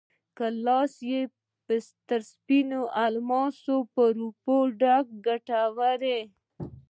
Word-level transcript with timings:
لاس 0.65 0.91
کې 1.07 1.21
یې 1.23 2.19
سپین 2.29 2.67
تر 2.71 2.81
الماس، 3.03 3.55
د 3.65 3.67
اوبو 4.03 4.57
ډک 4.79 5.05
کټوری، 5.25 6.19